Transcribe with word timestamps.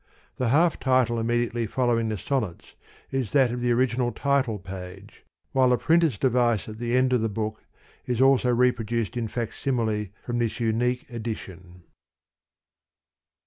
The 0.37 0.47
half 0.49 0.79
title 0.79 1.19
immediately 1.19 1.67
preceding 1.67 2.09
the 2.09 2.17
Sonnets 2.17 2.73
is 3.11 3.33
that 3.33 3.51
of 3.51 3.61
the 3.61 3.69
origi 3.69 3.99
nal 3.99 4.11
title 4.11 4.57
page, 4.57 5.23
while 5.51 5.69
the 5.69 5.77
printer's 5.77 6.17
device 6.17 6.67
at 6.67 6.79
the 6.79 6.97
end 6.97 7.13
of 7.13 7.21
the 7.21 7.29
book 7.29 7.61
is 8.07 8.19
also 8.19 8.51
reproduced 8.51 9.15
in 9.15 9.27
facsimile 9.27 10.11
from 10.25 10.39
this 10.39 10.59
unique 10.59 11.07
edition. 11.11 11.83